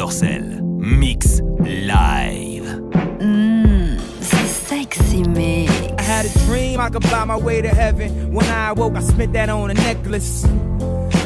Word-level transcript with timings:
DJ 0.00 0.06
Dorsel. 0.06 0.62
Mix 0.78 1.40
live. 1.60 2.64
Mmm, 3.20 3.98
c'est 4.20 4.46
sexy 4.46 5.22
mix. 5.28 5.70
I 5.98 6.02
had 6.02 6.26
a 6.26 6.38
dream 6.46 6.80
I 6.80 6.88
could 6.88 7.02
buy 7.10 7.24
my 7.24 7.36
way 7.36 7.60
to 7.60 7.68
heaven. 7.68 8.32
When 8.32 8.46
I 8.46 8.70
awoke, 8.70 8.96
I 8.96 9.00
spent 9.00 9.32
that 9.34 9.48
on 9.50 9.70
a 9.70 9.74
necklace. 9.74 10.44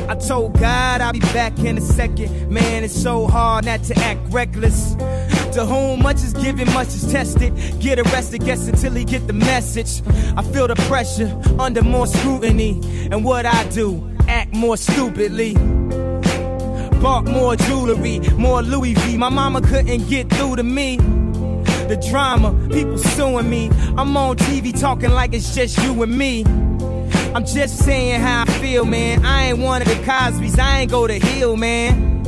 I 0.09 0.17
told 0.17 0.59
God 0.59 1.01
I'll 1.01 1.13
be 1.13 1.21
back 1.21 1.59
in 1.61 1.79
a 1.79 1.81
second. 1.81 2.51
Man, 2.51 2.85
it's 2.85 3.01
so 3.01 3.27
hard 3.27 3.65
not 3.65 3.83
to 3.85 3.99
act 3.99 4.21
reckless. 4.31 4.95
To 5.55 5.65
whom 5.65 6.03
much 6.03 6.17
is 6.17 6.33
given, 6.33 6.67
much 6.75 6.89
is 6.89 7.11
tested. 7.13 7.55
Get 7.81 8.01
arrested, 8.01 8.45
guess 8.45 8.67
until 8.67 8.93
he 8.93 9.05
get 9.05 9.27
the 9.29 9.33
message. 9.33 10.03
I 10.37 10.43
feel 10.43 10.67
the 10.67 10.75
pressure 10.89 11.31
under 11.61 11.83
more 11.83 12.09
scrutiny. 12.09 12.81
And 13.13 13.25
what 13.25 13.47
I 13.47 13.69
do, 13.69 14.03
act 14.27 14.53
more 14.53 14.77
stupidly. 14.77 15.55
Bought 17.05 17.27
more 17.27 17.55
jewelry, 17.55 18.19
more 18.39 18.63
Louis 18.63 18.95
V. 18.95 19.19
My 19.19 19.29
mama 19.29 19.61
couldn't 19.61 20.09
get 20.09 20.31
through 20.31 20.57
to 20.57 20.63
me. 20.63 20.97
The 20.97 22.03
drama, 22.11 22.51
people 22.73 22.97
suing 22.97 23.51
me. 23.51 23.69
I'm 23.99 24.17
on 24.17 24.39
TV 24.39 24.73
talking 24.81 25.11
like 25.11 25.35
it's 25.35 25.55
just 25.55 25.77
you 25.83 26.03
and 26.03 26.17
me. 26.17 26.45
I'm 27.35 27.45
just 27.45 27.85
saying 27.85 28.23
how 28.23 28.45
I 28.49 28.51
feel, 28.53 28.87
man. 28.87 29.23
I 29.23 29.49
ain't 29.49 29.59
one 29.59 29.83
of 29.83 29.89
the 29.89 30.03
Cosby's, 30.03 30.59
I 30.59 30.79
ain't 30.79 30.91
go 30.91 31.07
to 31.07 31.19
Hillman. 31.19 32.27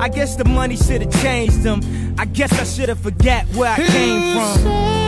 I 0.00 0.08
guess 0.08 0.36
the 0.36 0.46
money 0.46 0.76
should've 0.76 1.12
changed 1.20 1.62
them. 1.62 1.82
I 2.16 2.24
guess 2.24 2.50
I 2.58 2.64
should've 2.64 2.98
forget 2.98 3.44
where 3.48 3.72
I 3.72 3.76
came 3.76 4.62
from. 4.62 5.03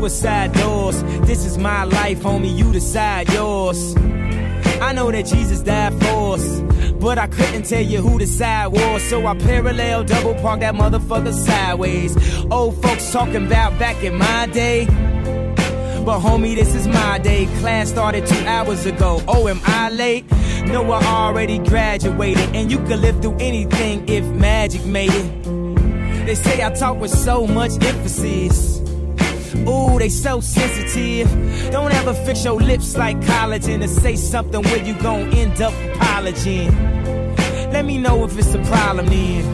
Suicide 0.00 0.52
doors. 0.54 1.02
This 1.26 1.44
is 1.44 1.58
my 1.58 1.84
life, 1.84 2.20
homie. 2.20 2.56
You 2.56 2.72
decide 2.72 3.30
yours. 3.32 3.94
I 4.80 4.94
know 4.94 5.10
that 5.10 5.26
Jesus 5.26 5.60
died 5.60 5.92
for 6.02 6.34
us, 6.36 6.60
but 6.94 7.18
I 7.18 7.26
couldn't 7.26 7.64
tell 7.64 7.82
you 7.82 8.00
who 8.00 8.18
the 8.18 8.26
side 8.26 8.68
was. 8.68 9.02
So 9.02 9.26
I 9.26 9.36
parallel 9.36 10.04
double 10.04 10.34
park 10.36 10.60
that 10.60 10.74
motherfucker 10.74 11.34
sideways. 11.34 12.16
Old 12.50 12.80
folks 12.82 13.12
talking 13.12 13.46
about 13.46 13.78
back 13.78 14.02
in 14.02 14.16
my 14.16 14.46
day. 14.46 14.86
But 14.86 16.20
homie, 16.20 16.54
this 16.54 16.74
is 16.74 16.88
my 16.88 17.18
day. 17.18 17.44
Class 17.60 17.90
started 17.90 18.26
two 18.26 18.46
hours 18.46 18.86
ago. 18.86 19.22
Oh, 19.28 19.48
am 19.48 19.60
I 19.64 19.90
late? 19.90 20.24
No, 20.64 20.90
I 20.92 21.04
already 21.04 21.58
graduated. 21.58 22.56
And 22.56 22.72
you 22.72 22.78
could 22.78 23.00
live 23.00 23.20
through 23.20 23.36
anything 23.38 24.08
if 24.08 24.24
magic 24.24 24.86
made 24.86 25.12
it. 25.12 26.26
They 26.26 26.34
say 26.34 26.64
I 26.64 26.70
talk 26.70 26.98
with 26.98 27.10
so 27.10 27.46
much 27.46 27.72
emphasis. 27.84 28.79
Ooh, 29.68 29.98
they 29.98 30.08
so 30.08 30.40
sensitive. 30.40 31.28
Don't 31.70 31.92
ever 31.92 32.14
fix 32.14 32.42
your 32.44 32.58
lips 32.60 32.96
like 32.96 33.20
collagen 33.20 33.80
to 33.80 33.88
say 33.88 34.16
something 34.16 34.62
where 34.62 34.82
you 34.84 34.94
gon' 34.94 35.28
end 35.34 35.60
up 35.60 35.74
apologizing. 35.94 36.70
Let 37.72 37.84
me 37.84 37.98
know 37.98 38.24
if 38.24 38.36
it's 38.38 38.54
a 38.54 38.58
problem 38.64 39.06
then. 39.06 39.44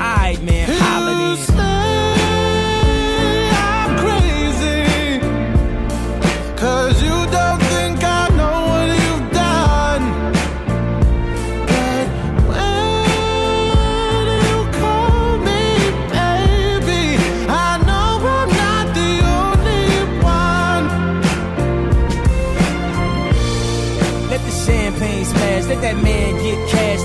Alright, 0.00 0.42
man, 0.42 0.68
holla 0.80 1.14
then. 1.14 1.36
say 1.36 1.52
I'm 3.52 3.98
crazy. 3.98 5.20
Cause 6.56 7.02
you 7.02 7.26
don't 7.30 7.55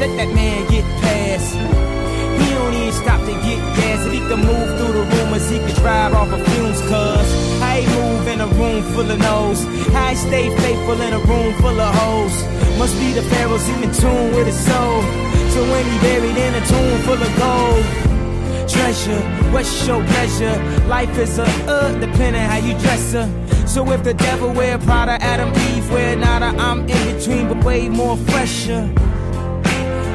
let 0.02 0.18
that 0.18 0.34
man 0.34 0.66
get 0.72 0.84
past. 1.00 1.54
He 2.42 2.50
don't 2.56 2.74
even 2.74 2.92
stop 2.92 3.22
to 3.22 3.34
get 3.46 3.60
gas. 3.78 4.04
If 4.08 4.14
he 4.14 4.20
can 4.20 4.42
move 4.42 4.70
through 4.78 4.94
the 4.98 5.06
rumors, 5.14 5.48
he 5.48 5.60
can 5.60 5.76
drive 5.76 6.14
off 6.16 6.34
of 6.34 6.42
fumes, 6.48 6.82
cuz 6.90 7.28
I 7.62 7.86
move 7.98 8.28
in 8.28 8.42
a 8.42 8.48
room 8.60 8.82
full 8.94 9.12
of 9.12 9.20
no's. 9.20 9.62
I 9.94 10.16
stay 10.16 10.50
faithful 10.58 11.00
in 11.08 11.14
a 11.14 11.22
room 11.30 11.54
full 11.62 11.80
of 11.80 11.92
hoes. 12.02 12.36
Must 12.80 12.96
be 13.00 13.14
the 13.14 13.22
pharaohs 13.32 13.70
in 13.70 13.92
tune 14.02 14.30
with 14.36 14.48
his 14.48 14.60
soul. 14.70 15.02
So 15.54 15.60
when 15.72 15.86
he 15.92 15.96
buried 16.08 16.38
in 16.46 16.54
a 16.62 16.64
tomb 16.72 16.98
full 17.06 17.22
of 17.28 17.32
gold. 17.44 17.86
Treasure, 18.74 19.22
what's 19.54 19.86
your 19.86 20.02
pleasure? 20.14 20.56
Life 20.88 21.16
is 21.18 21.38
a 21.38 21.46
uh, 21.68 21.92
depending 22.00 22.42
how 22.42 22.58
you 22.68 22.74
dress 22.86 23.14
her. 23.14 23.28
So 23.68 23.80
if 23.92 24.02
the 24.04 24.16
devil 24.16 24.50
wear 24.54 24.80
Prada, 24.80 25.22
Adam, 25.22 25.50
Eve 25.70 25.92
wear 25.92 26.16
nada, 26.16 26.50
I'm 26.58 26.80
in 26.90 27.02
between, 27.12 27.50
but 27.50 27.64
way 27.64 27.90
more 27.90 28.18
fresher 28.32 28.84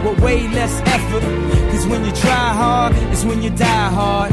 with 0.06 0.20
way 0.20 0.48
less 0.48 0.80
effort. 0.86 1.22
Cause 1.70 1.86
when 1.86 2.04
you 2.04 2.12
try 2.12 2.48
hard, 2.62 2.92
it's 3.12 3.24
when 3.24 3.42
you 3.42 3.50
die 3.50 3.90
hard. 3.90 4.32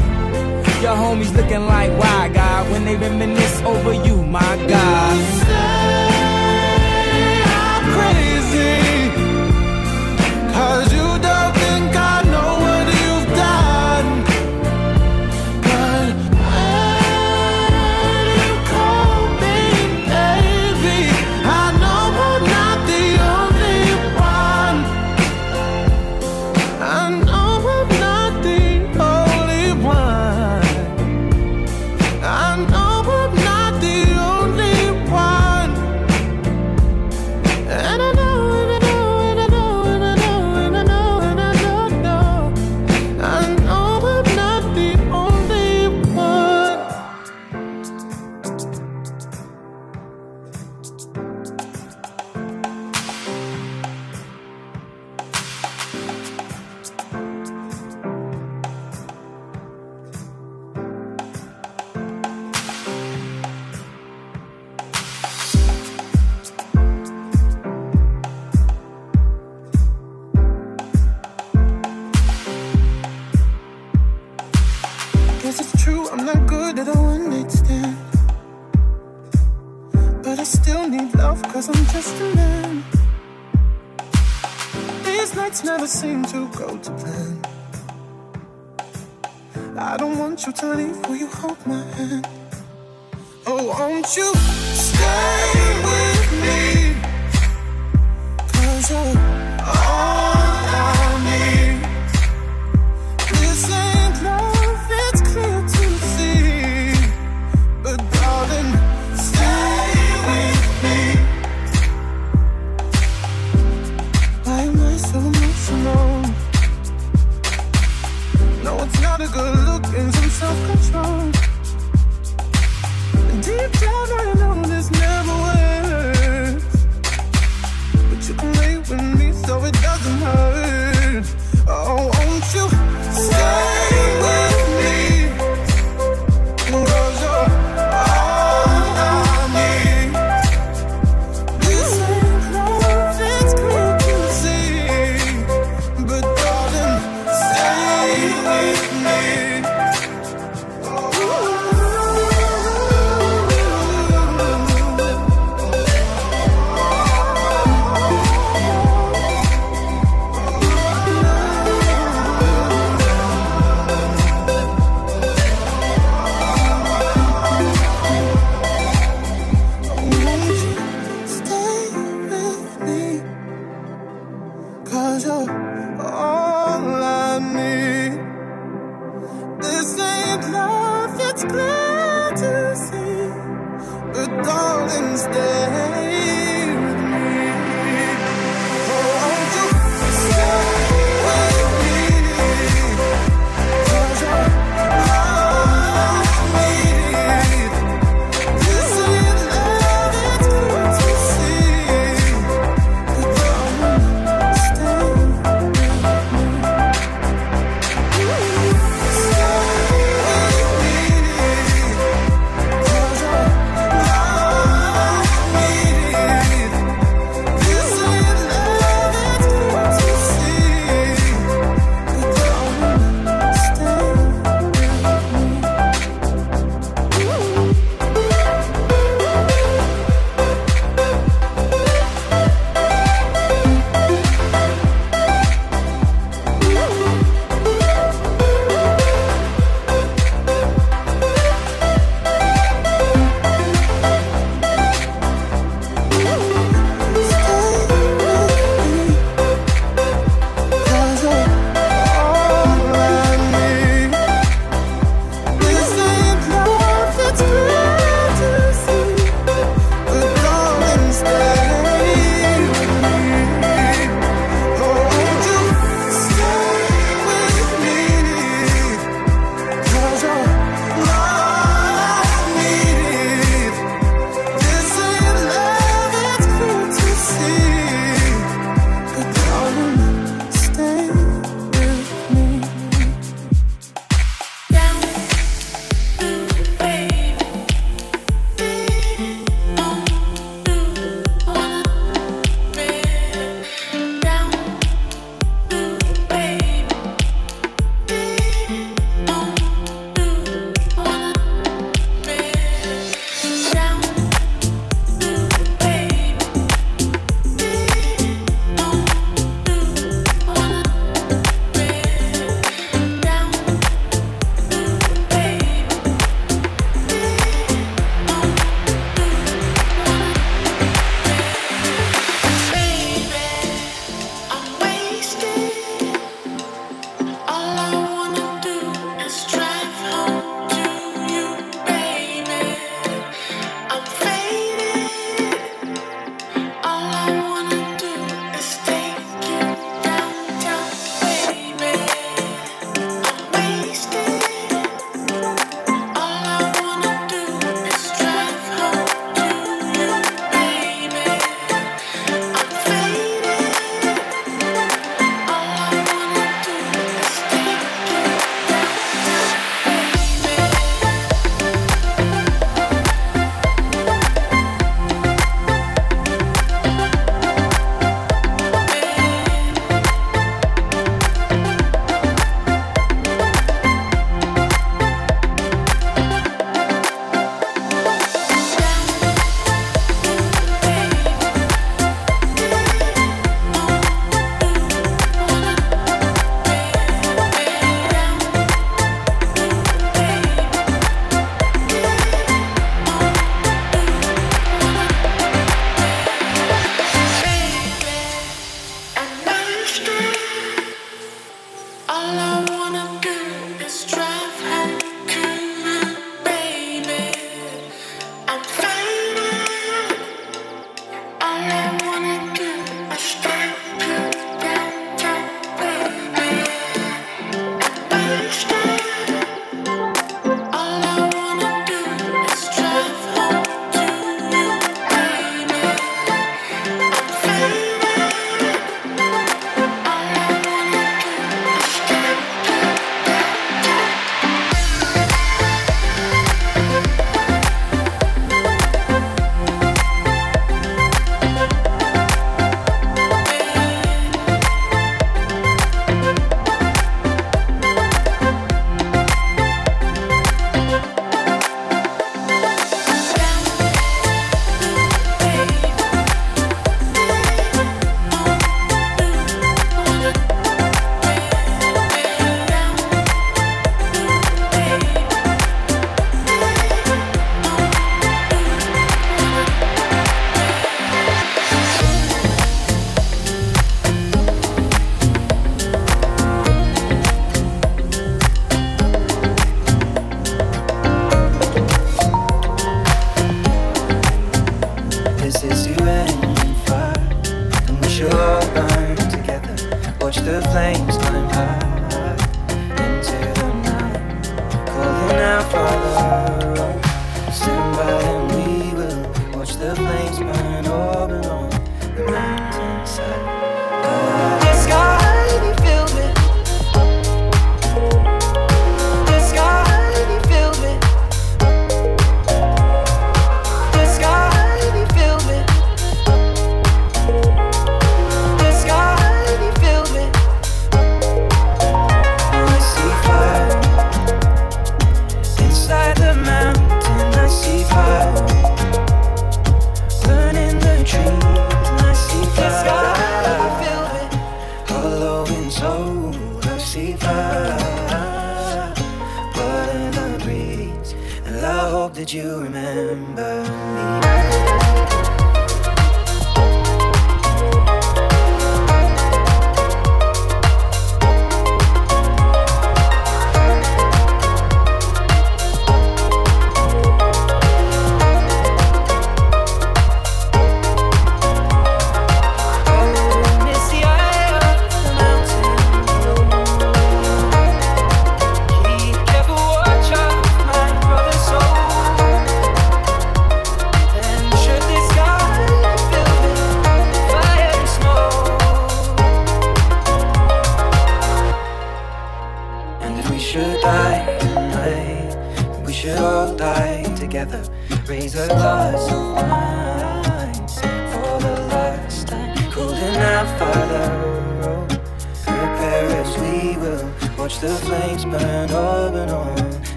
Your 0.82 0.96
homies 0.96 1.34
looking 1.34 1.66
like 1.66 1.90
why 1.98 2.28
God 2.28 2.70
when 2.70 2.84
they 2.84 2.96
reminisce 2.96 3.62
over 3.62 3.92
you, 4.06 4.16
my 4.22 4.54
God. 4.68 5.16
Say 5.46 7.42
I'm 7.66 7.84
crazy. 7.96 8.76
Cause 10.52 10.92
you 10.92 11.03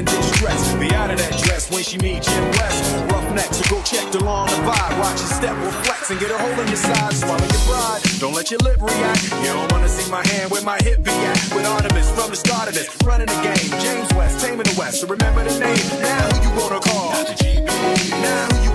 in 0.00 0.06
distress. 0.06 0.74
Be 0.80 0.88
out 0.96 1.10
of 1.10 1.18
that 1.18 1.36
dress 1.44 1.70
when 1.70 1.84
she 1.84 1.98
meet 1.98 2.24
Jim 2.24 2.44
West. 2.56 2.80
Rough 3.12 3.28
neck, 3.36 3.52
so 3.52 3.62
go 3.68 3.82
check 3.84 4.10
the 4.10 4.24
lawn 4.24 4.48
and 4.48 4.62
vibe. 4.64 4.94
Watch 4.98 5.20
your 5.20 5.32
step, 5.36 5.56
reflex, 5.60 6.10
and 6.10 6.18
get 6.18 6.30
a 6.32 6.38
hole 6.38 6.58
in 6.58 6.68
your 6.68 6.80
side. 6.80 7.12
Swallow 7.12 7.44
your 7.44 7.64
pride, 7.68 8.00
don't 8.18 8.34
let 8.34 8.50
your 8.50 8.60
lip 8.64 8.80
react. 8.80 9.22
You 9.44 9.52
don't 9.52 9.70
wanna 9.70 9.88
see 9.88 10.10
my 10.10 10.24
hand 10.32 10.50
where 10.50 10.62
my 10.62 10.78
hip 10.80 11.04
be 11.04 11.12
at. 11.12 11.38
With 11.54 11.68
Artemus 11.68 12.08
from 12.16 12.30
the 12.30 12.36
start 12.36 12.68
of 12.68 12.74
this, 12.74 12.88
running 13.04 13.28
the 13.28 13.38
game. 13.44 13.70
James 13.80 14.10
West, 14.16 14.40
taming 14.40 14.64
the 14.64 14.74
West. 14.78 15.00
So 15.00 15.06
remember 15.06 15.44
the 15.44 15.54
name. 15.60 15.84
Now 16.00 16.32
who 16.32 16.36
you 16.48 16.52
wanna 16.56 16.80
call? 16.80 17.12
Now 17.12 18.44
who 18.50 18.56
you 18.64 18.69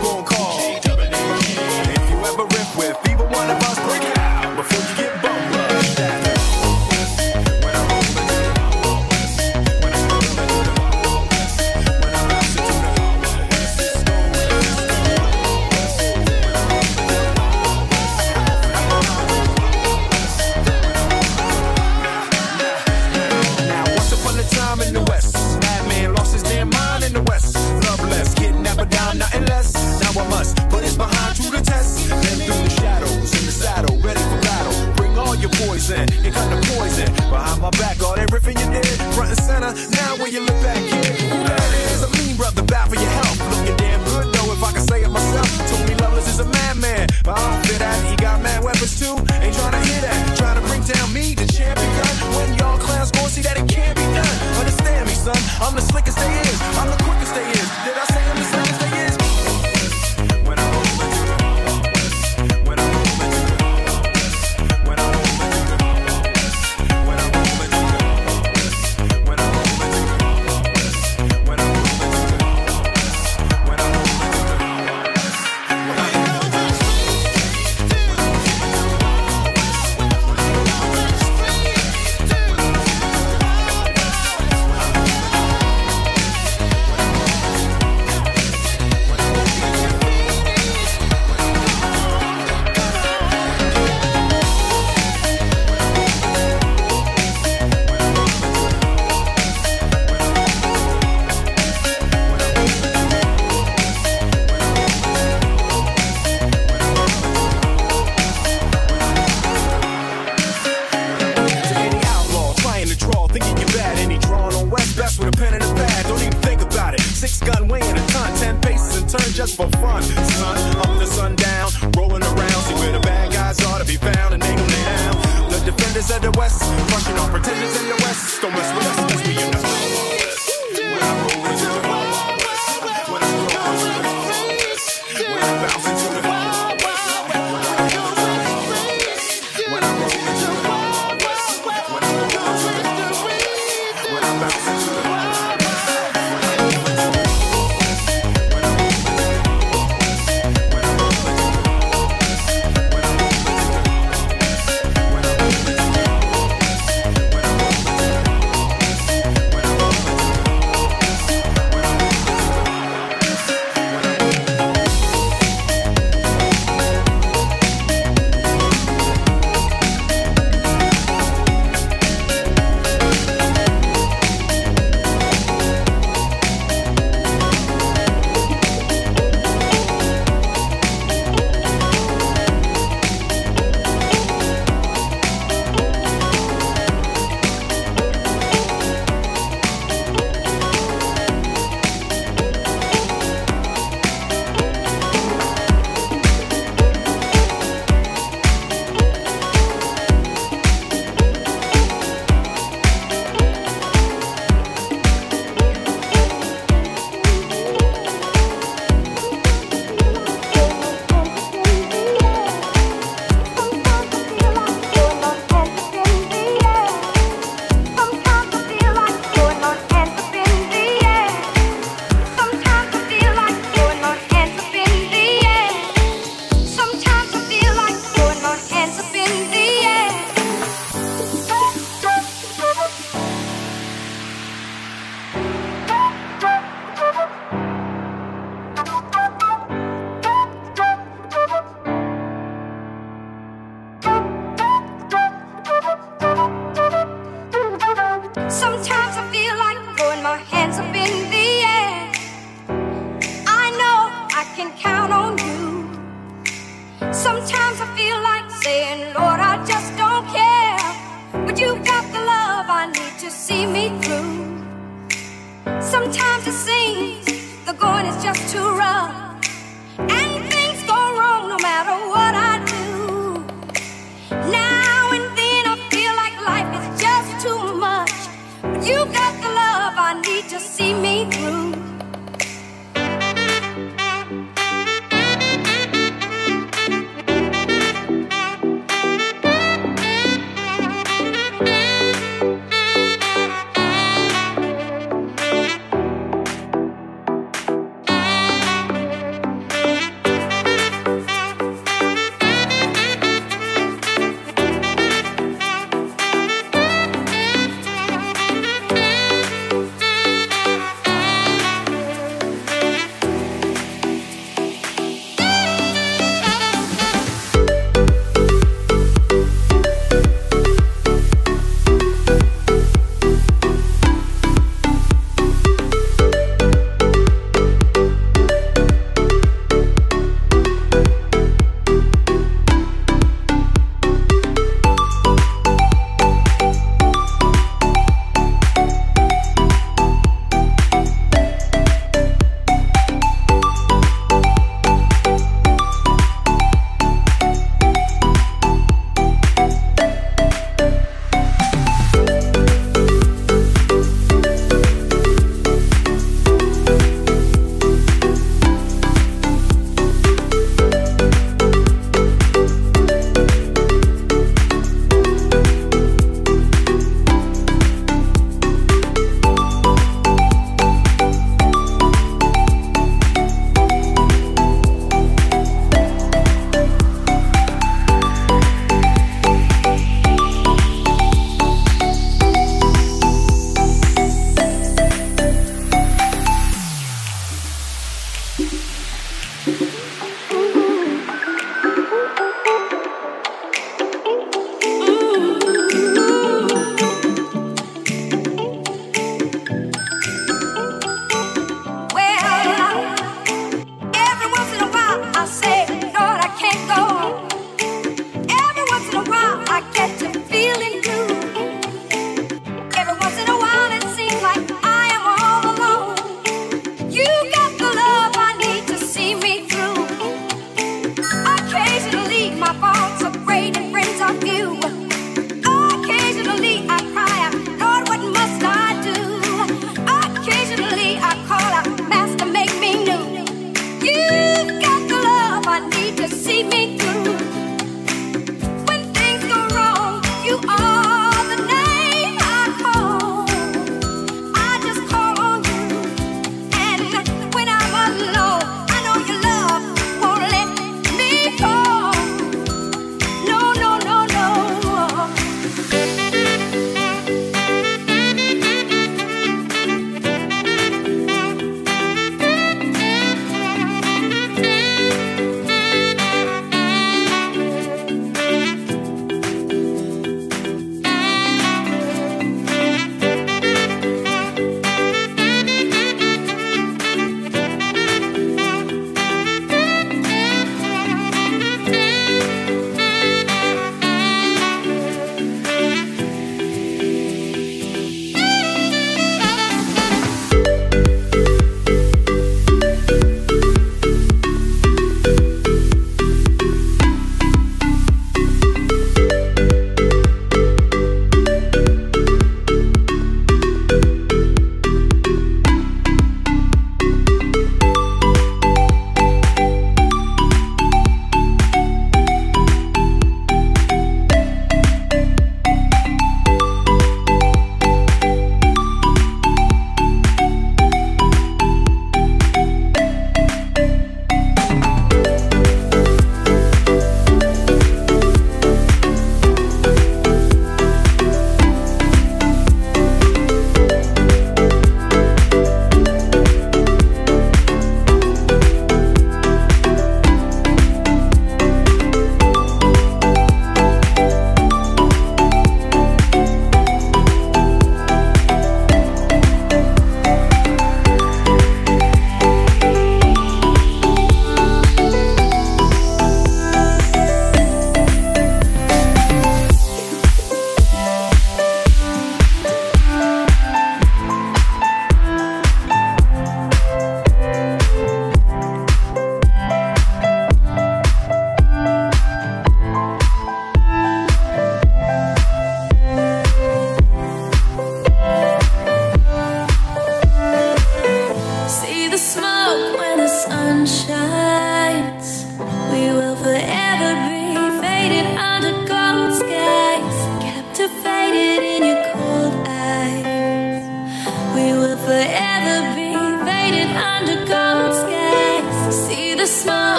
Now 39.76 40.16
when 40.16 40.32
you 40.32 40.40
look 40.40 40.65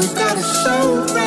we 0.00 0.06
got 0.14 0.36
a 0.38 0.42
soul. 0.42 1.19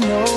know 0.00 0.27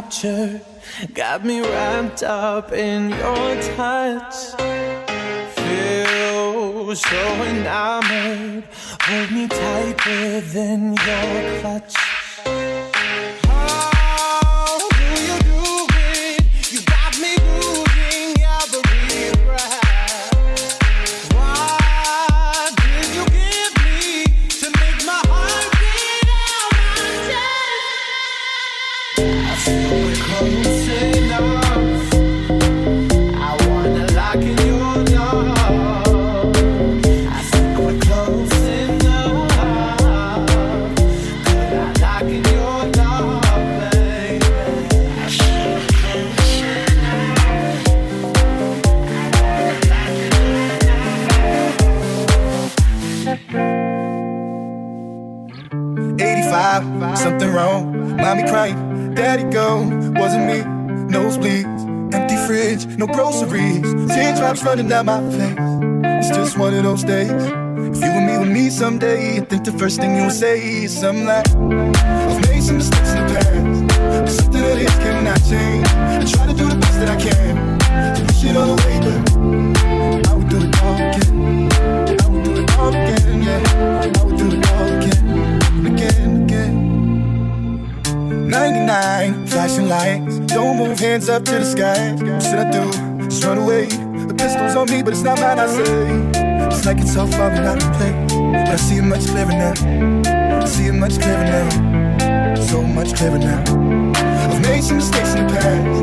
Got 0.00 1.44
me 1.44 1.60
wrapped 1.60 2.22
up 2.22 2.72
in 2.72 3.10
your 3.10 3.62
touch. 3.76 4.34
Feel 5.54 6.96
so 6.96 7.18
enamored. 7.44 8.64
Hold 9.02 9.30
me 9.30 9.46
tight 9.46 10.06
within 10.06 10.94
your 10.94 11.60
clutch. 11.60 12.09
Something 57.20 57.52
wrong. 57.52 58.16
Mommy 58.16 58.44
crying, 58.44 59.14
daddy 59.14 59.44
gone. 59.44 60.14
Wasn't 60.14 60.46
me, 60.46 60.60
nosebleeds. 61.14 62.14
Empty 62.14 62.36
fridge, 62.46 62.86
no 62.98 63.06
groceries. 63.06 63.82
Teardrops 64.08 64.64
running 64.64 64.88
down 64.88 65.06
my 65.06 65.20
face. 65.30 65.56
It's 66.20 66.36
just 66.36 66.58
one 66.58 66.74
of 66.74 66.82
those 66.82 67.04
days. 67.04 67.30
If 67.30 68.00
you 68.02 68.10
and 68.10 68.26
me 68.26 68.38
with 68.38 68.48
me 68.48 68.70
someday, 68.70 69.36
I 69.36 69.40
think 69.44 69.64
the 69.64 69.72
first 69.72 70.00
thing 70.00 70.16
you 70.16 70.22
would 70.24 70.32
say 70.32 70.84
is 70.84 70.98
something 70.98 71.26
like, 71.26 71.46
I've 71.48 72.48
made 72.48 72.62
some 72.62 72.78
mistakes 72.78 73.12
in 73.12 73.26
the 73.26 73.34
past. 73.34 73.54
But 74.24 74.28
something 74.28 74.62
that 74.62 74.78
is 74.78 74.94
cannot 75.04 75.40
change. 75.44 75.86
I 75.88 76.24
try 76.24 76.46
to 76.46 76.54
do 76.54 76.68
the 76.68 76.76
best 76.76 76.98
that 77.00 77.10
I 77.10 77.16
can. 77.16 77.54
To 78.16 78.24
push 78.26 78.44
it 78.44 78.56
all 78.56 78.70
away, 78.70 78.89
99, 88.50 89.46
flashing 89.46 89.88
lights. 89.88 90.40
Don't 90.40 90.76
move, 90.76 90.98
hands 90.98 91.28
up 91.28 91.44
to 91.44 91.52
the 91.52 91.64
sky. 91.64 92.10
What 92.14 92.42
should 92.42 92.58
I 92.58 92.68
do? 92.68 92.90
Just 93.28 93.44
run 93.44 93.58
away. 93.58 93.86
The 93.86 94.34
pistol's 94.34 94.74
on 94.74 94.90
me, 94.90 95.04
but 95.04 95.12
it's 95.12 95.22
not 95.22 95.38
mine, 95.38 95.60
I 95.60 95.66
say. 95.68 96.66
It's 96.66 96.84
like 96.84 96.98
it's 96.98 97.14
far 97.14 97.50
and 97.50 97.64
out 97.64 97.80
of 97.80 97.92
play. 97.92 98.12
But 98.26 98.68
I 98.68 98.76
see 98.76 98.96
it 98.96 99.02
much 99.02 99.26
clearer 99.26 99.50
now. 99.50 100.62
I 100.62 100.64
see 100.64 100.86
it 100.86 100.94
much 100.94 101.20
clearer 101.20 101.44
now. 101.44 102.54
So 102.56 102.82
much 102.82 103.14
clearer 103.14 103.38
now. 103.38 103.62
I've 104.16 104.60
made 104.62 104.82
some 104.82 104.96
mistakes 104.96 105.32
in 105.34 105.46
the 105.46 105.52
past. 105.52 105.99